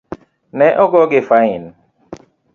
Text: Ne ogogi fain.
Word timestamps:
Ne 0.57 0.69
ogogi 0.83 1.21
fain. 1.29 1.63